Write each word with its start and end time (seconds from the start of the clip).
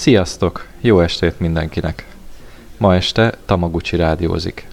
Sziasztok! 0.00 0.66
Jó 0.80 1.00
estét 1.00 1.40
mindenkinek! 1.40 2.06
Ma 2.76 2.94
este 2.94 3.34
Tamaguchi 3.44 3.96
rádiózik. 3.96 4.66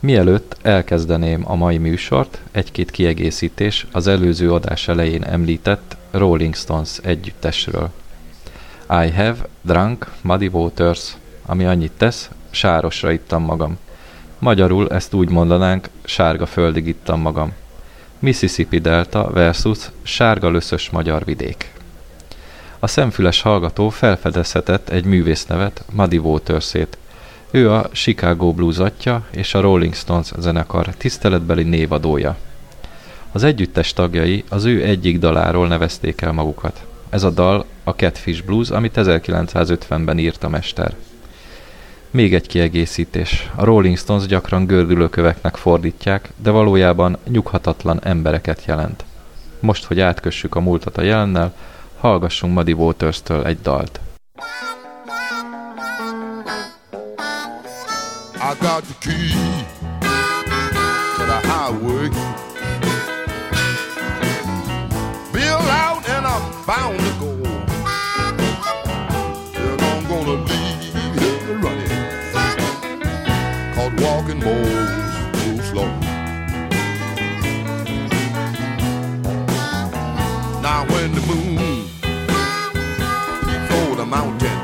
Mielőtt 0.00 0.56
elkezdeném 0.62 1.42
a 1.50 1.54
mai 1.54 1.78
műsort, 1.78 2.40
egy-két 2.50 2.90
kiegészítés 2.90 3.86
az 3.92 4.06
előző 4.06 4.52
adás 4.52 4.88
elején 4.88 5.24
említett 5.24 5.96
Rolling 6.10 6.54
Stones 6.54 6.98
együttesről. 7.02 7.90
I 8.88 9.10
have 9.10 9.36
drunk 9.60 10.10
muddy 10.20 10.46
waters, 10.46 11.16
ami 11.46 11.64
annyit 11.64 11.92
tesz, 11.96 12.30
sárosra 12.50 13.12
ittam 13.12 13.42
magam. 13.42 13.78
Magyarul 14.38 14.90
ezt 14.90 15.14
úgy 15.14 15.28
mondanánk, 15.28 15.88
sárga 16.04 16.46
földig 16.46 16.86
ittam 16.86 17.20
magam. 17.20 17.52
Mississippi 18.18 18.78
Delta 18.78 19.30
versus 19.30 19.90
sárga 20.02 20.50
löszös 20.50 20.90
magyar 20.90 21.24
vidék. 21.24 21.71
A 22.84 22.86
szemfüles 22.86 23.40
hallgató 23.40 23.88
felfedezhetett 23.88 24.88
egy 24.88 25.04
művész 25.04 25.46
nevet, 25.46 25.84
Muddy 25.92 26.18
waters 26.18 26.74
-ét. 26.74 26.98
Ő 27.50 27.70
a 27.70 27.88
Chicago 27.92 28.52
Blues 28.52 28.78
atya 28.78 29.26
és 29.30 29.54
a 29.54 29.60
Rolling 29.60 29.94
Stones 29.94 30.32
zenekar 30.38 30.86
tiszteletbeli 30.86 31.62
névadója. 31.62 32.36
Az 33.32 33.42
együttes 33.42 33.92
tagjai 33.92 34.44
az 34.48 34.64
ő 34.64 34.84
egyik 34.84 35.18
daláról 35.18 35.68
nevezték 35.68 36.20
el 36.20 36.32
magukat. 36.32 36.86
Ez 37.10 37.22
a 37.22 37.30
dal 37.30 37.64
a 37.84 37.90
Catfish 37.90 38.44
Blues, 38.44 38.70
amit 38.70 38.96
1950-ben 38.96 40.18
írt 40.18 40.44
a 40.44 40.48
mester. 40.48 40.94
Még 42.10 42.34
egy 42.34 42.46
kiegészítés. 42.46 43.50
A 43.54 43.64
Rolling 43.64 43.98
Stones 43.98 44.26
gyakran 44.26 44.66
gördülőköveknek 44.66 45.56
fordítják, 45.56 46.28
de 46.42 46.50
valójában 46.50 47.16
nyughatatlan 47.28 48.00
embereket 48.02 48.64
jelent. 48.64 49.04
Most, 49.60 49.84
hogy 49.84 50.00
átkössük 50.00 50.54
a 50.54 50.60
múltat 50.60 50.96
a 50.96 51.02
jelennel, 51.02 51.54
hallgassunk 52.02 52.54
Muddy 52.54 52.72
Waters-től 52.72 53.46
egy 53.46 53.60
dalt. 53.60 54.00
I 58.34 58.54
got 58.60 58.82
the 58.82 58.94
key 59.00 59.32
to 61.16 61.24
the 61.24 61.40
highway. 61.48 62.08
Bill 65.32 65.64
out 65.86 66.08
and 66.08 66.26
I'm 66.26 66.64
bound 66.66 67.11
mountain. 84.12 84.58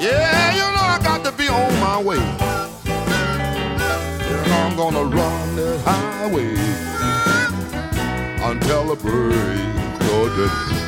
Yeah, 0.00 0.54
you 0.58 0.66
know 0.74 0.86
I 0.96 0.98
got 1.02 1.22
to 1.26 1.32
be 1.32 1.48
on 1.48 1.72
my 1.80 1.98
way. 2.02 2.22
And 4.32 4.52
I'm 4.60 4.74
gonna 4.74 5.04
run 5.04 5.56
the 5.56 5.78
highway 5.84 6.54
until 8.50 8.84
the 8.90 8.96
break 9.04 10.00
of 10.16 10.26
day. 10.38 10.85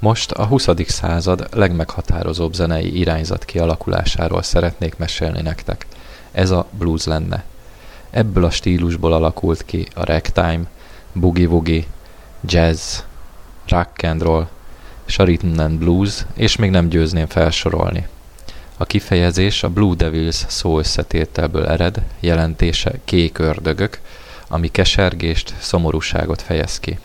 Most 0.00 0.30
a 0.30 0.46
20. 0.46 0.68
század 0.86 1.48
legmeghatározóbb 1.52 2.52
zenei 2.52 2.98
irányzat 2.98 3.44
kialakulásáról 3.44 4.42
szeretnék 4.42 4.96
mesélni 4.96 5.40
nektek. 5.40 5.86
Ez 6.32 6.50
a 6.50 6.66
blues 6.70 7.04
lenne. 7.04 7.44
Ebből 8.10 8.44
a 8.44 8.50
stílusból 8.50 9.12
alakult 9.12 9.64
ki 9.64 9.86
a 9.94 10.04
ragtime, 10.04 10.60
boogie-woogie, 11.12 11.84
jazz, 12.44 12.98
rock 13.68 14.02
and 14.02 14.22
roll, 14.22 14.48
és 15.06 15.16
rhythm 15.16 15.58
and 15.58 15.78
blues, 15.78 16.24
és 16.34 16.56
még 16.56 16.70
nem 16.70 16.88
győzném 16.88 17.26
felsorolni. 17.26 18.08
A 18.76 18.84
kifejezés 18.84 19.62
a 19.62 19.68
Blue 19.68 19.94
Devils 19.94 20.44
szó 20.48 20.78
összetételből 20.78 21.66
ered, 21.66 22.02
jelentése 22.20 22.92
kék 23.04 23.38
ördögök, 23.38 24.00
ami 24.48 24.68
kesergést, 24.68 25.54
szomorúságot 25.58 26.42
fejez 26.42 26.80
ki. 26.80 26.98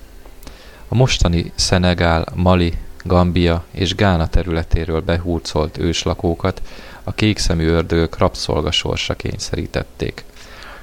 A 0.93 0.95
mostani 0.95 1.51
Szenegál, 1.55 2.25
Mali, 2.35 2.73
Gambia 3.03 3.63
és 3.71 3.95
Gána 3.95 4.27
területéről 4.27 5.01
behurcolt 5.01 5.77
őslakókat 5.77 6.61
a 7.03 7.13
kékszemű 7.13 7.67
ördögök 7.67 8.17
rabszolgasorsa 8.17 9.13
kényszerítették. 9.13 10.23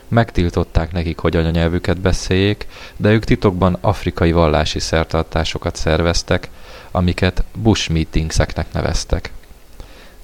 Megtiltották 0.09 0.93
nekik, 0.93 1.19
hogy 1.19 1.37
anyanyelvüket 1.37 2.01
beszéljék, 2.01 2.67
de 2.97 3.11
ők 3.11 3.25
titokban 3.25 3.79
afrikai 3.81 4.33
vallási 4.33 4.79
szertartásokat 4.79 5.77
szerveztek, 5.77 6.49
amiket 6.91 7.45
bush 7.55 7.91
meetingseknek 7.91 8.73
neveztek. 8.73 9.33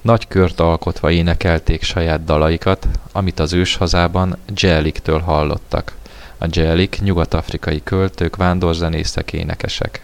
Nagy 0.01 0.27
kört 0.27 0.59
alkotva 0.59 1.11
énekelték 1.11 1.83
saját 1.83 2.23
dalaikat, 2.23 2.87
amit 3.11 3.39
az 3.39 3.53
őshazában 3.53 4.37
Jeliktől 4.55 5.19
hallottak. 5.19 5.96
A 6.37 6.47
Jelik 6.51 6.99
nyugat-afrikai 7.01 7.81
költők, 7.83 8.35
vándorzenészek, 8.35 9.33
énekesek. 9.33 10.01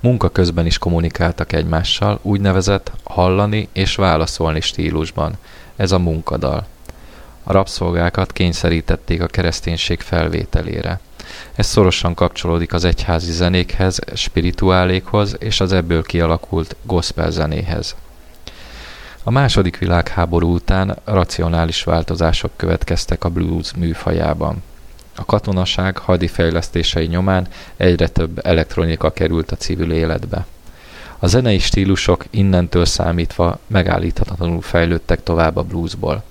Munka 0.00 0.28
közben 0.28 0.66
is 0.66 0.78
kommunikáltak 0.78 1.52
egymással, 1.52 2.18
úgynevezett 2.22 2.92
hallani 3.04 3.68
és 3.72 3.94
válaszolni 3.94 4.60
stílusban. 4.60 5.36
Ez 5.76 5.92
a 5.92 5.98
munkadal. 5.98 6.66
A 7.42 7.52
rabszolgákat 7.52 8.32
kényszerítették 8.32 9.22
a 9.22 9.26
kereszténység 9.26 10.00
felvételére. 10.00 11.00
Ez 11.54 11.66
szorosan 11.66 12.14
kapcsolódik 12.14 12.72
az 12.72 12.84
egyházi 12.84 13.32
zenékhez, 13.32 13.98
spirituálékhoz 14.14 15.36
és 15.38 15.60
az 15.60 15.72
ebből 15.72 16.02
kialakult 16.02 16.76
gospel 16.82 17.30
zenéhez. 17.30 17.96
A 19.22 19.30
második 19.30 19.78
világháború 19.78 20.54
után 20.54 20.98
racionális 21.04 21.84
változások 21.84 22.50
következtek 22.56 23.24
a 23.24 23.28
blues 23.28 23.72
műfajában. 23.76 24.62
A 25.16 25.24
katonaság 25.24 25.98
hadi 25.98 26.26
fejlesztései 26.26 27.06
nyomán 27.06 27.46
egyre 27.76 28.08
több 28.08 28.46
elektronika 28.46 29.10
került 29.10 29.50
a 29.50 29.56
civil 29.56 29.90
életbe. 29.90 30.46
A 31.18 31.26
zenei 31.26 31.58
stílusok 31.58 32.24
innentől 32.30 32.84
számítva 32.84 33.58
megállíthatatlanul 33.66 34.60
fejlődtek 34.60 35.22
tovább 35.22 35.56
a 35.56 35.62
bluesból. 35.62 36.22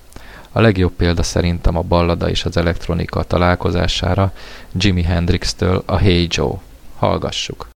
A 0.52 0.60
legjobb 0.60 0.92
példa 0.92 1.22
szerintem 1.22 1.76
a 1.76 1.82
ballada 1.82 2.30
és 2.30 2.44
az 2.44 2.56
elektronika 2.56 3.22
találkozására 3.22 4.32
Jimi 4.72 5.02
Hendrix-től 5.02 5.82
a 5.86 5.96
Hey 5.96 6.26
Joe. 6.30 6.60
Hallgassuk! 6.96 7.73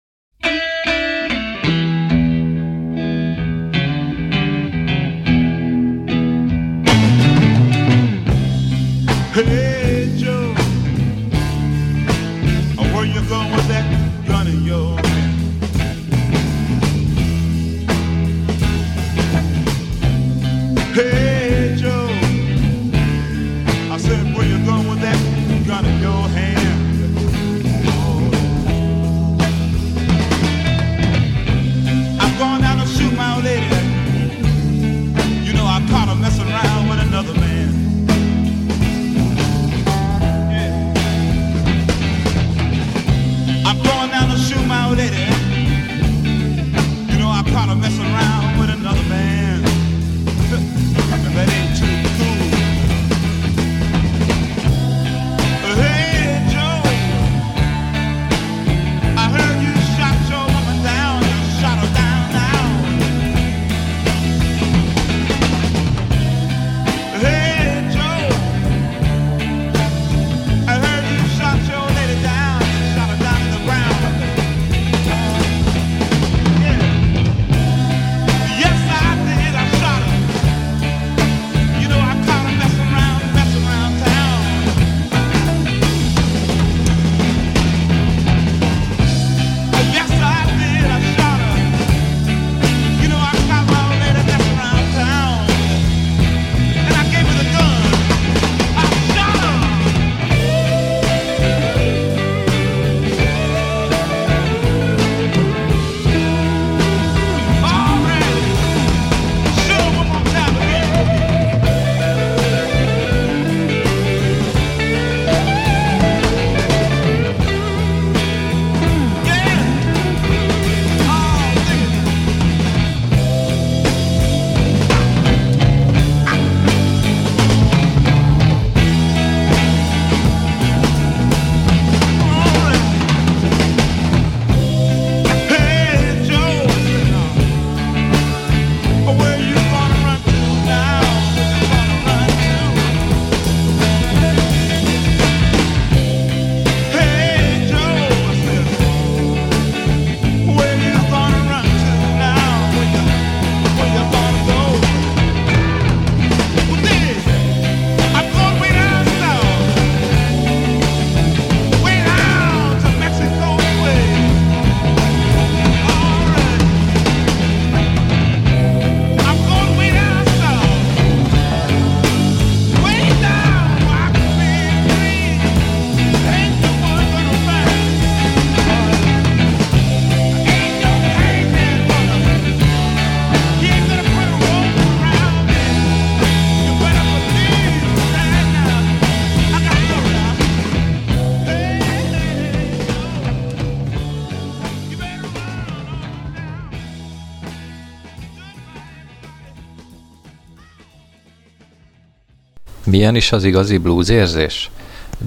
Milyen 202.99 203.17
is 203.17 203.33
az 203.33 203.45
igazi 203.45 203.77
blues 203.77 204.09
érzés? 204.09 204.71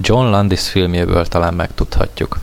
John 0.00 0.26
Landis 0.26 0.68
filmjéből 0.68 1.26
talán 1.26 1.54
megtudhatjuk. 1.54 2.38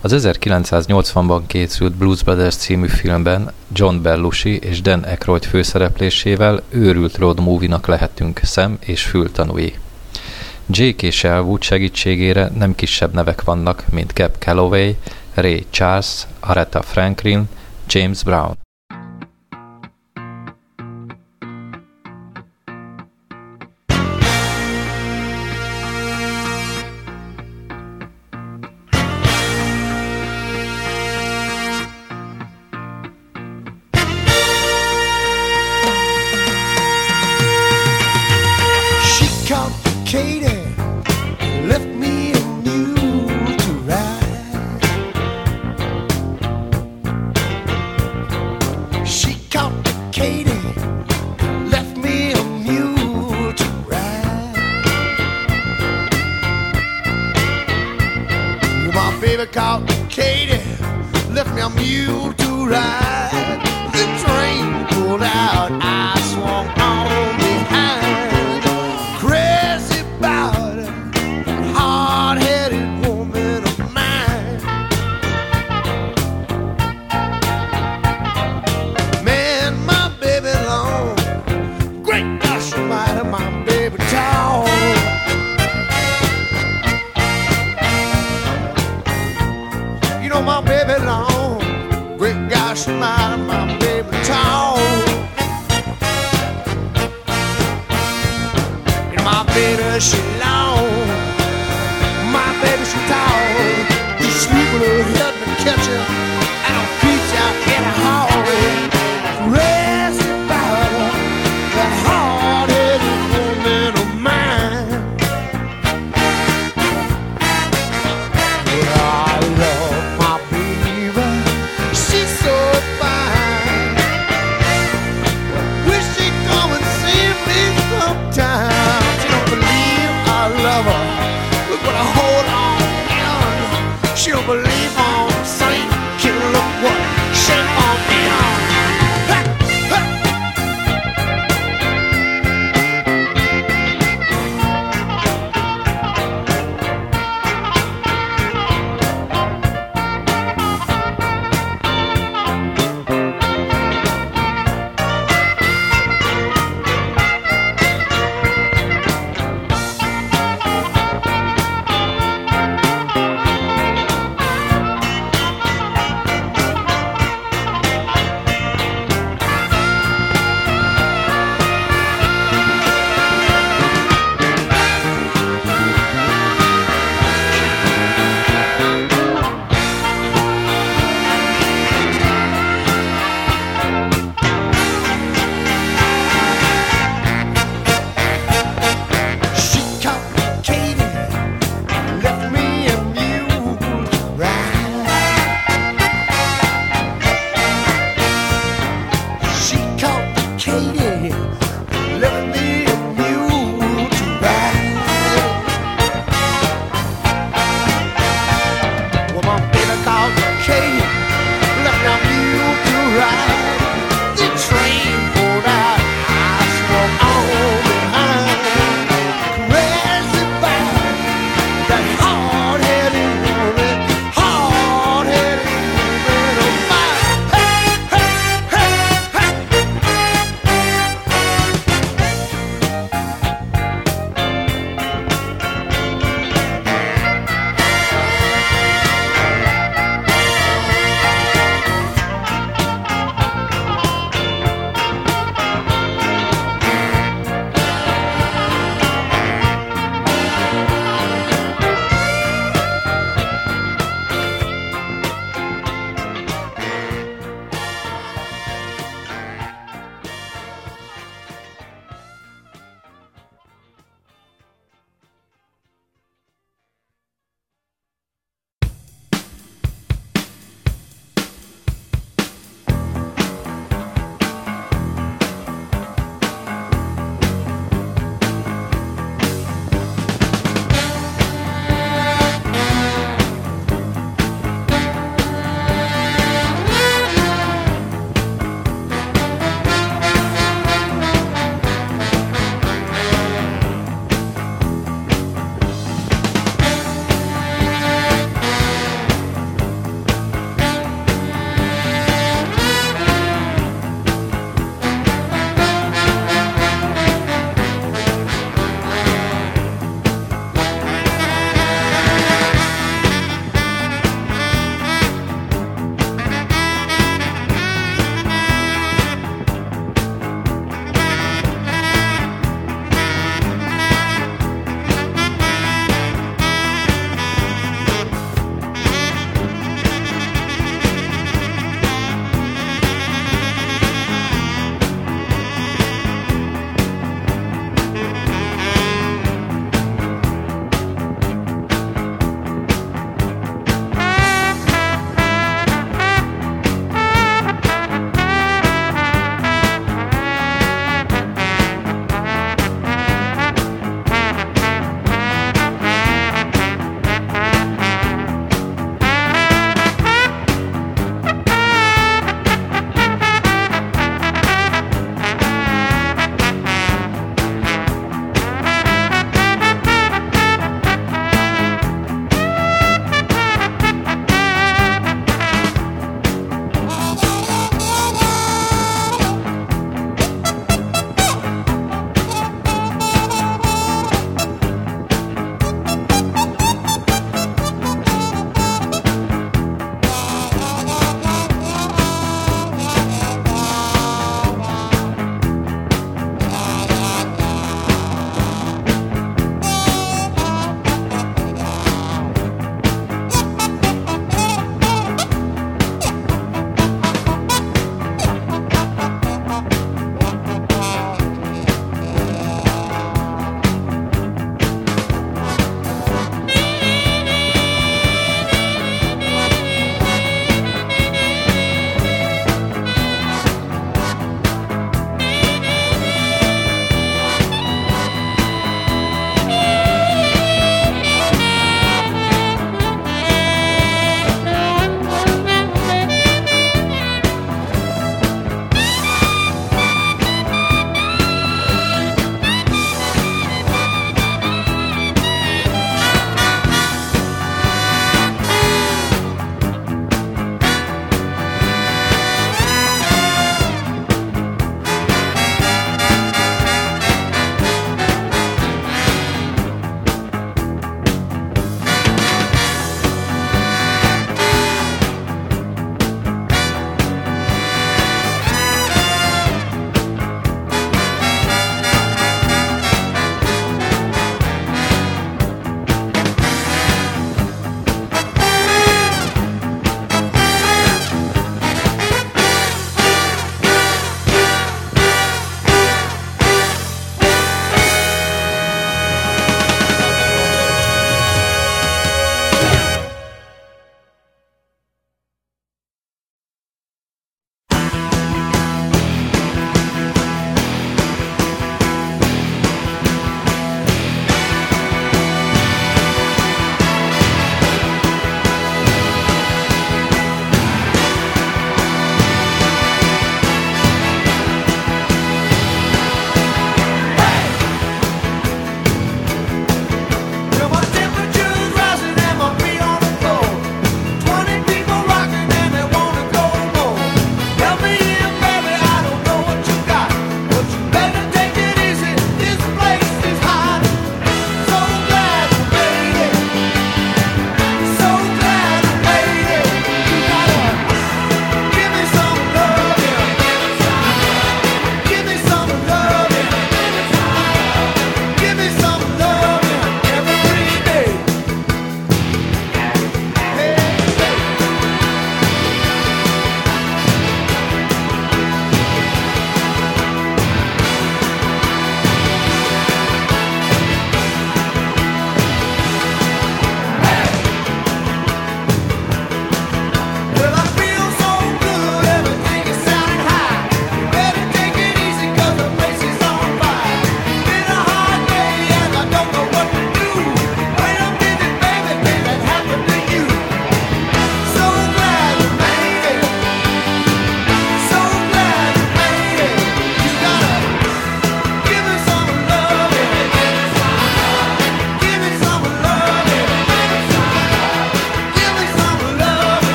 Az 0.00 0.14
1980-ban 0.16 1.40
készült 1.46 1.92
Blues 1.92 2.22
Brothers 2.22 2.56
című 2.56 2.86
filmben 2.86 3.52
John 3.72 4.02
Belushi 4.02 4.56
és 4.56 4.80
Dan 4.80 5.02
Aykroyd 5.02 5.44
főszereplésével 5.44 6.62
őrült 6.68 7.16
road 7.16 7.40
movie-nak 7.40 7.86
lehetünk 7.86 8.40
szem 8.42 8.78
és 8.80 9.02
fültanúi. 9.02 9.74
Jake 10.66 11.06
és 11.06 11.24
Elwood 11.24 11.62
segítségére 11.62 12.50
nem 12.54 12.74
kisebb 12.74 13.14
nevek 13.14 13.44
vannak, 13.44 13.84
mint 13.90 14.12
Cap 14.12 14.36
Calloway, 14.38 14.96
Ray 15.34 15.66
Charles, 15.70 16.26
Aretha 16.40 16.82
Franklin, 16.82 17.48
James 17.86 18.22
Brown. 18.22 18.56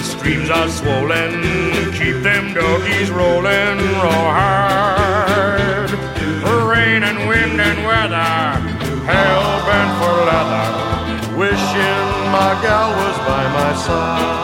The 0.00 0.06
streams 0.06 0.48
are 0.48 0.68
swollen, 0.70 1.42
keep 1.92 2.16
them 2.22 2.54
doggies 2.54 3.10
rolling 3.10 3.76
real 4.00 4.24
hard. 4.40 5.90
Rain 6.72 7.02
and 7.02 7.28
wind 7.28 7.60
and 7.60 7.78
weather, 7.84 8.32
hell 9.04 9.46
bent 9.68 9.92
for 10.00 10.16
leather, 10.30 10.68
wishing 11.36 12.06
my 12.36 12.50
gal 12.64 12.88
was 13.00 13.18
by 13.28 13.44
my 13.58 13.72
side. 13.84 14.38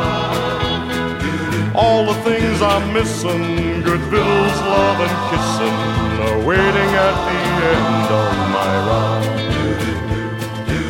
All 1.74 2.04
the 2.04 2.18
things 2.28 2.60
I'm 2.60 2.92
missing, 2.92 3.80
good 3.82 4.00
victuals, 4.12 4.58
love 4.74 4.98
and 5.06 5.16
kissing, 5.30 5.76
are 6.26 6.38
waiting 6.50 6.90
at 7.06 7.16
the 7.28 7.38
end 7.72 8.08
of 8.20 8.30
my 8.56 8.72
ride. 8.88 9.36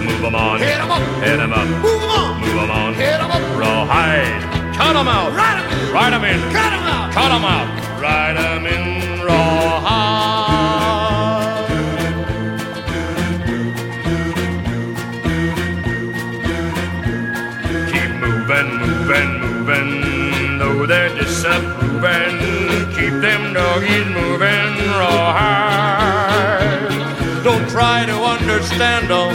Move 0.07 0.25
'em 0.25 0.35
on, 0.35 0.59
Hit 0.59 0.81
'em 0.81 0.91
up. 0.91 1.03
hit 1.23 1.39
'em 1.39 1.53
up. 1.53 1.69
Move 1.85 2.03
'em 2.03 2.11
on. 2.11 2.41
Move 2.41 2.59
'em 2.65 2.71
on. 2.71 2.95
Hit 2.95 3.21
'em 3.21 3.31
up. 3.31 3.43
Rawhide. 3.61 4.56
Cut 4.77 4.95
'em 4.95 5.09
out. 5.09 5.33
Ride 5.33 5.59
'em 5.59 5.71
in. 5.73 5.93
Ride 5.93 6.13
'em 6.13 6.25
in. 6.25 6.41
Cut 6.53 6.73
'em 6.73 6.87
out. 6.95 7.13
Cut 7.13 7.31
'em 7.33 7.45
out. 7.45 7.67
Ride 7.99 8.37
'em 8.37 8.67
in 8.67 8.85
rawhide. 9.25 9.97
Keep 17.91 18.11
moving, 18.25 18.71
moving, 18.83 19.31
moving. 19.41 19.91
Though 20.59 20.85
they're 20.87 21.15
disapproving, 21.21 22.37
keep 22.97 23.15
them 23.27 23.43
doggies 23.55 24.07
moving 24.19 24.73
rawhide. 25.01 26.93
Don't 27.43 27.67
try 27.71 28.05
to 28.05 28.17
understand 28.35 29.09
them, 29.09 29.33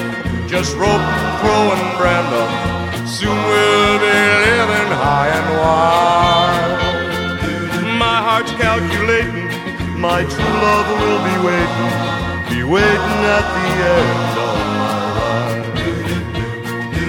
just 0.47 0.75
rope, 0.77 1.07
crow, 1.41 1.71
and 1.75 1.97
brand 1.97 2.27
them. 2.31 2.80
Soon 3.21 3.37
we'll 3.37 3.99
be 3.99 4.17
living 4.45 4.91
high 4.97 5.29
and 5.37 5.49
wide. 5.61 6.73
My 8.03 8.17
heart's 8.27 8.49
calculating, 8.53 9.45
my 10.01 10.23
true 10.33 10.53
love 10.65 10.87
will 11.01 11.21
be 11.29 11.35
waiting, 11.45 11.91
be 12.49 12.59
waiting 12.65 13.19
at 13.37 13.45
the 13.55 13.67
end 13.93 14.37
of 14.41 14.57
my 14.81 14.97
ride. 15.19 15.69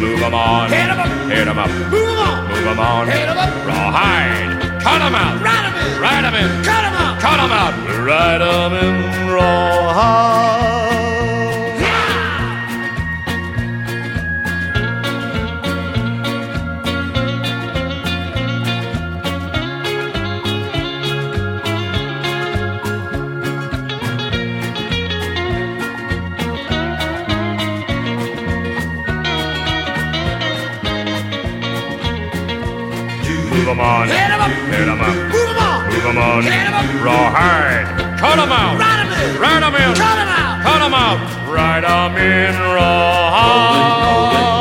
Move 0.03 0.21
'em 0.27 0.35
on, 0.35 0.69
Hit 0.69 0.89
'em 0.93 1.01
up. 1.01 1.09
hit 1.33 1.47
'em 1.49 1.59
up, 1.65 1.71
move 1.71 1.93
Move 1.93 2.09
'em 2.13 2.29
on. 2.29 2.45
move 2.51 2.67
'em 2.73 2.79
on, 2.79 3.05
Hit 3.09 3.29
'em 3.33 3.39
up. 3.45 3.53
rawhide, 3.71 4.53
cut 4.85 5.01
'em 5.07 5.15
out, 5.25 5.37
Ride 5.41 5.65
'em 5.69 5.75
in. 5.81 5.91
ride 6.05 6.25
'em 6.29 6.35
in, 6.43 6.49
Cut 6.69 6.83
'em 6.89 6.95
out. 7.05 7.15
cut 7.25 7.31
cut 7.31 7.39
'em 7.41 7.53
out, 7.63 7.75
ride 8.07 8.43
'em 8.43 8.73
in 8.85 8.95
rawhide. 9.33 11.02
Move 33.63 33.71
'em 33.71 33.81
on. 33.81 34.09
Hit 34.09 34.19
'em 34.19 34.41
up. 34.41 34.51
Hit 34.51 34.89
'em 34.89 35.01
up. 35.01 35.15
Move 35.31 35.51
'em 35.51 35.59
on. 35.63 35.87
Move 35.87 36.07
'em 36.07 36.19
on. 36.19 36.43
Hit 36.43 36.67
'em 36.67 36.75
up. 36.75 36.85
Rawhide. 37.07 37.87
Cut 38.19 38.39
'em 38.41 38.51
out. 38.51 38.77
Ride 38.77 39.01
'em 39.03 39.13
in. 39.13 39.39
Ride 39.39 39.63
'em 39.63 39.75
in. 39.77 39.95
Cut 39.95 40.19
'em 40.19 40.29
out. 40.29 40.63
Cut 40.65 40.83
'em 40.83 40.95
out. 40.95 41.19
Ride 41.47 41.85
'em 41.85 42.17
in 42.17 42.55
rawhide. 42.75 44.03
rolling, 44.03 44.52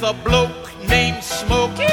with 0.00 0.10
a 0.10 0.12
bloke 0.22 0.70
named 0.88 1.22
Smokey. 1.22 1.86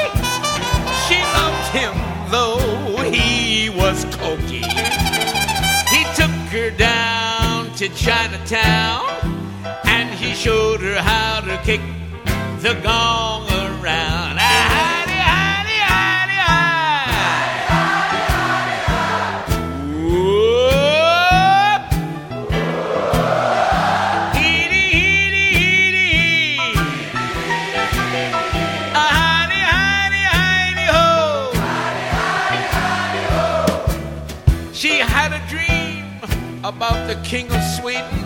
She 1.06 1.18
loved 1.38 1.68
him 1.72 1.94
though 2.30 3.02
he 3.10 3.70
was 3.70 4.04
cokey. 4.16 4.64
He 5.88 6.04
took 6.14 6.30
her 6.52 6.70
down 6.70 7.72
to 7.76 7.88
Chinatown 7.88 9.02
and 9.84 10.08
he 10.14 10.34
showed 10.34 10.80
her 10.80 11.00
how 11.00 11.40
to 11.40 11.56
kick 11.64 11.80
the 12.60 12.74
gong 12.82 13.48
around. 13.50 14.35
The 37.16 37.28
king 37.28 37.46
of 37.52 37.62
Sweden. 37.62 38.18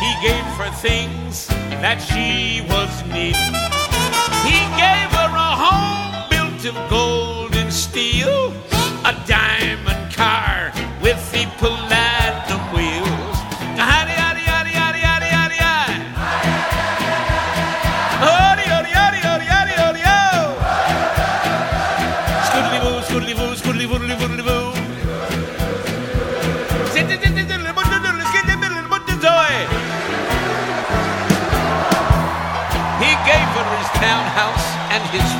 He 0.00 0.12
gave 0.26 0.44
her 0.58 0.70
things 0.80 1.46
that 1.82 1.98
she 1.98 2.62
was 2.68 2.90
needing. 3.06 3.54
He 4.46 4.60
gave 4.76 5.10
her 5.18 5.30
a 5.48 5.52
home 5.64 6.28
built 6.30 6.64
of 6.64 6.90
gold 6.90 7.54
and 7.54 7.72
steel, 7.72 8.52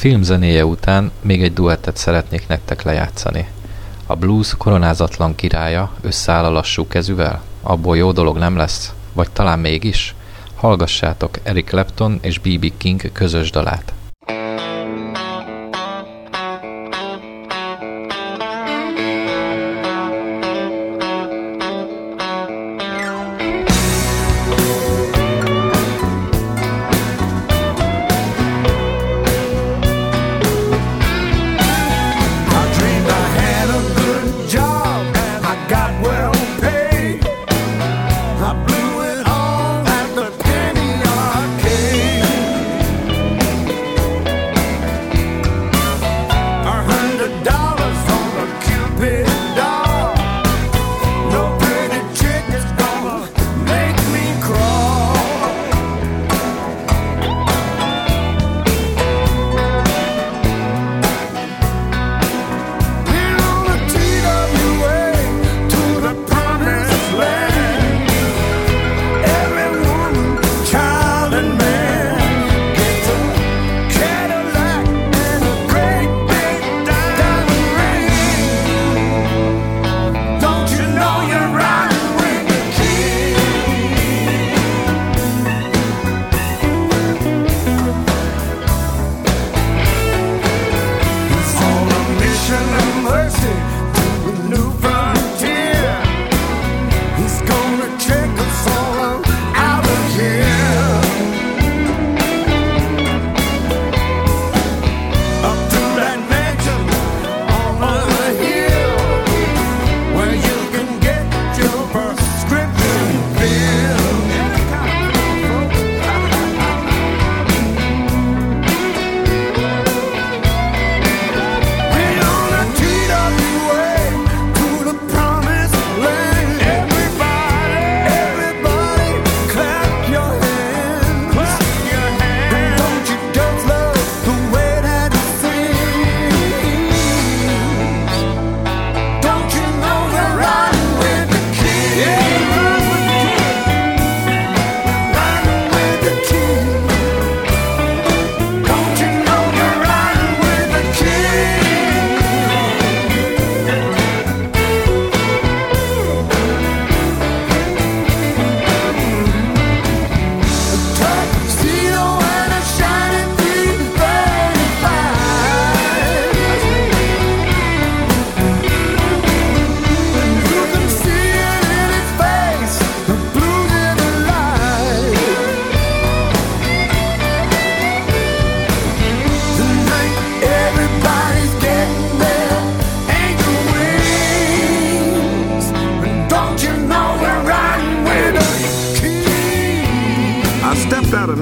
film 0.00 0.22
zenéje 0.22 0.64
után 0.64 1.10
még 1.22 1.42
egy 1.42 1.52
duettet 1.52 1.96
szeretnék 1.96 2.48
nektek 2.48 2.82
lejátszani. 2.82 3.48
A 4.06 4.14
blues 4.16 4.54
koronázatlan 4.58 5.34
királya 5.34 5.92
összeáll 6.00 6.44
a 6.44 6.50
lassú 6.50 6.86
kezűvel? 6.86 7.42
Abból 7.62 7.96
jó 7.96 8.12
dolog 8.12 8.36
nem 8.36 8.56
lesz? 8.56 8.92
Vagy 9.12 9.30
talán 9.30 9.58
mégis? 9.58 10.14
Hallgassátok 10.54 11.38
Eric 11.42 11.68
Clapton 11.68 12.18
és 12.22 12.38
B.B. 12.38 12.72
King 12.76 13.12
közös 13.12 13.50
dalát. 13.50 13.92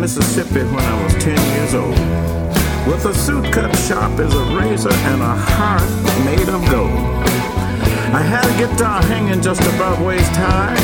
Mississippi 0.08 0.60
when 0.60 0.82
I 0.86 1.04
was 1.04 1.12
10 1.22 1.36
years 1.54 1.74
old. 1.74 1.98
With 2.88 3.04
a 3.04 3.12
suit 3.12 3.52
cut 3.52 3.76
sharp 3.76 4.18
as 4.18 4.32
a 4.32 4.44
razor 4.56 4.90
and 4.90 5.20
a 5.20 5.34
heart 5.36 5.82
made 6.24 6.48
of 6.48 6.64
gold. 6.70 6.88
I 8.16 8.22
had 8.22 8.46
a 8.46 8.56
guitar 8.56 9.02
hanging 9.02 9.42
just 9.42 9.60
above 9.60 10.00
waist 10.00 10.32
high, 10.34 10.74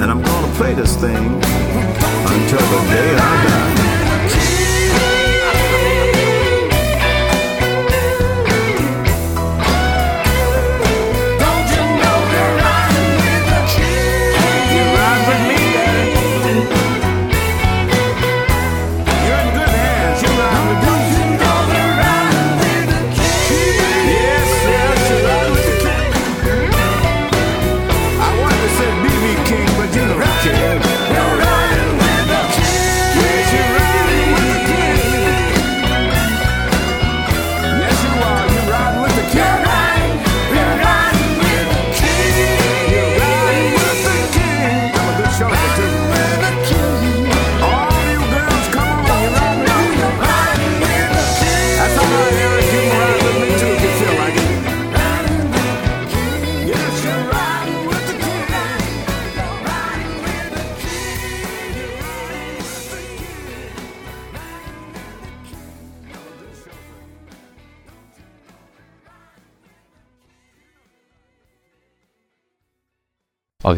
and 0.00 0.08
I'm 0.08 0.22
gonna 0.22 0.54
play 0.54 0.72
this 0.72 0.94
thing 0.94 1.16
until 1.16 2.64
the 2.74 2.82
day 2.92 3.16
I 3.16 3.44
die. 3.48 3.87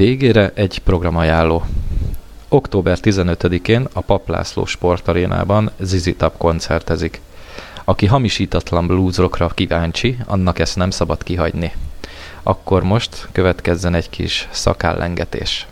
Végére 0.01 0.53
egy 0.55 0.79
programajánló. 0.79 1.65
Október 2.49 2.99
15-én 3.03 3.89
a 3.93 4.01
Paplászló 4.01 4.65
sportarénában 4.65 5.71
Zizi 5.81 6.15
Top 6.15 6.37
koncertezik. 6.37 7.21
Aki 7.85 8.07
hamisítatlan 8.07 8.87
bluesrockra 8.87 9.49
kíváncsi, 9.49 10.17
annak 10.27 10.59
ezt 10.59 10.77
nem 10.77 10.91
szabad 10.91 11.23
kihagyni. 11.23 11.73
Akkor 12.43 12.83
most 12.83 13.29
következzen 13.33 13.95
egy 13.95 14.11
kis 14.11 14.49
szakállengetés. 14.51 15.67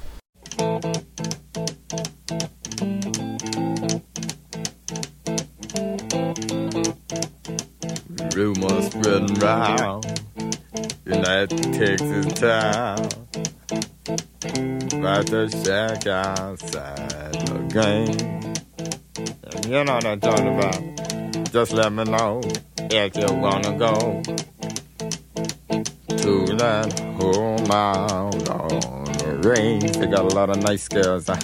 Rumors 8.35 8.85
spreading 8.85 9.37
round 9.41 10.07
that 11.05 11.49
Texas 11.79 12.33
town 12.33 13.18
the 14.91 15.49
shack 15.64 16.07
outside 16.07 17.32
the 17.32 17.59
game. 17.72 18.55
You 19.64 19.84
know 19.84 19.95
what 19.95 20.05
I'm 20.05 20.20
talking 20.20 20.59
about. 20.59 21.53
Just 21.53 21.72
let 21.72 21.93
me 21.93 22.05
know 22.05 22.41
if 22.91 23.16
you 23.16 23.34
wanna 23.34 23.76
go 23.78 24.22
to 26.16 26.57
that 26.57 26.99
home 27.18 27.70
out 27.70 28.49
on 28.49 29.05
the 29.05 29.49
range. 29.49 29.93
They 29.97 30.07
got 30.07 30.32
a 30.32 30.34
lot 30.34 30.51
of 30.51 30.62
nice 30.62 30.89
girls. 30.89 31.28
I 31.28 31.39